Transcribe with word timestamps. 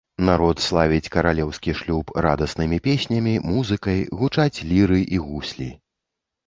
Народ 0.27 0.61
славіць 0.67 1.11
каралеўскі 1.15 1.75
шлюб 1.81 2.05
радаснымі 2.27 2.77
песнямі, 2.89 3.33
музыкай, 3.53 3.99
гучаць 4.23 4.59
ліры 4.73 4.99
і 5.05 5.17
гуслі. 5.29 5.75